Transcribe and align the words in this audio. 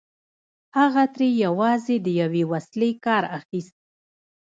هغه 0.77 1.03
ترې 1.13 1.27
یوازې 1.45 1.95
د 2.05 2.07
یوې 2.21 2.43
وسيلې 2.51 2.91
کار 3.05 3.23
اخيست 3.37 3.75